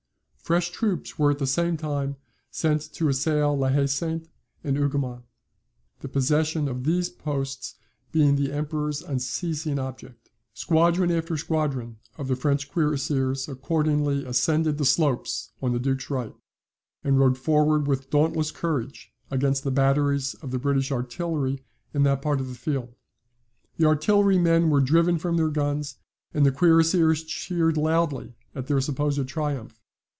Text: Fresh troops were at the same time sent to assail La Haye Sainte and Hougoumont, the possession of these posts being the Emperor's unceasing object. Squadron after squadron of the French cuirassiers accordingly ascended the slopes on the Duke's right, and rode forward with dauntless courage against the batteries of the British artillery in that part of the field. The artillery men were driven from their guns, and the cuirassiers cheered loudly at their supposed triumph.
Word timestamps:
Fresh 0.43 0.71
troops 0.71 1.17
were 1.17 1.31
at 1.31 1.39
the 1.39 1.47
same 1.47 1.77
time 1.77 2.17
sent 2.49 2.81
to 2.91 3.07
assail 3.07 3.57
La 3.57 3.69
Haye 3.69 3.87
Sainte 3.87 4.27
and 4.65 4.75
Hougoumont, 4.75 5.23
the 6.01 6.09
possession 6.09 6.67
of 6.67 6.83
these 6.83 7.07
posts 7.09 7.75
being 8.11 8.35
the 8.35 8.51
Emperor's 8.51 9.01
unceasing 9.01 9.79
object. 9.79 10.29
Squadron 10.53 11.09
after 11.09 11.37
squadron 11.37 11.99
of 12.17 12.27
the 12.27 12.35
French 12.35 12.69
cuirassiers 12.69 13.47
accordingly 13.47 14.25
ascended 14.25 14.77
the 14.77 14.83
slopes 14.83 15.53
on 15.61 15.71
the 15.71 15.79
Duke's 15.79 16.09
right, 16.09 16.35
and 17.01 17.17
rode 17.17 17.37
forward 17.37 17.87
with 17.87 18.09
dauntless 18.09 18.51
courage 18.51 19.13
against 19.29 19.63
the 19.63 19.71
batteries 19.71 20.33
of 20.41 20.51
the 20.51 20.59
British 20.59 20.91
artillery 20.91 21.63
in 21.93 22.03
that 22.03 22.21
part 22.21 22.41
of 22.41 22.49
the 22.49 22.55
field. 22.55 22.93
The 23.77 23.85
artillery 23.85 24.37
men 24.37 24.69
were 24.69 24.81
driven 24.81 25.17
from 25.17 25.37
their 25.37 25.47
guns, 25.49 25.95
and 26.33 26.45
the 26.45 26.51
cuirassiers 26.51 27.23
cheered 27.23 27.77
loudly 27.77 28.35
at 28.53 28.67
their 28.67 28.81
supposed 28.81 29.25
triumph. 29.29 29.77